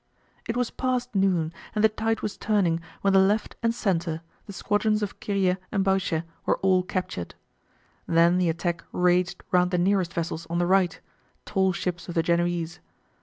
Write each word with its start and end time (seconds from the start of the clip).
It 0.47 0.57
was 0.57 0.71
past 0.71 1.13
noon, 1.13 1.53
and 1.75 1.83
the 1.83 1.87
tide 1.89 2.21
was 2.21 2.35
turning 2.35 2.81
when 3.01 3.13
the 3.13 3.19
left 3.19 3.55
and 3.61 3.71
centre, 3.71 4.23
the 4.47 4.51
squadrons 4.51 5.03
of 5.03 5.19
Kiriet 5.19 5.57
and 5.71 5.83
Bahuchet, 5.85 6.23
were 6.43 6.57
all 6.63 6.81
captured. 6.81 7.35
Then 8.07 8.39
the 8.39 8.49
attack 8.49 8.83
raged 8.91 9.43
round 9.51 9.69
the 9.69 9.77
nearest 9.77 10.11
vessels 10.11 10.47
on 10.49 10.57
the 10.57 10.65
right, 10.65 10.99
tall 11.45 11.71
ships 11.71 12.09
of 12.09 12.15
the 12.15 12.23
Genoese. 12.23 12.79